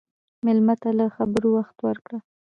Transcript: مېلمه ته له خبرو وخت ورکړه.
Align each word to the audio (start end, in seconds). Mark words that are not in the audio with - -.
مېلمه 0.45 0.75
ته 0.81 0.89
له 0.99 1.05
خبرو 1.15 1.47
وخت 1.57 1.77
ورکړه. 1.87 2.17